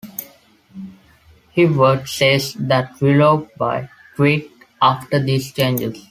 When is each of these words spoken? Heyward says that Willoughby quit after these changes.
Heyward 1.55 2.07
says 2.07 2.55
that 2.55 2.99
Willoughby 2.99 3.87
quit 4.15 4.49
after 4.81 5.21
these 5.21 5.51
changes. 5.53 5.95